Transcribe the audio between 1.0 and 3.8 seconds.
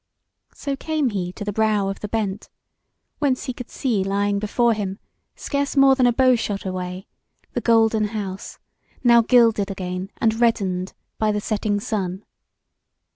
he to the brow of the bent whence he could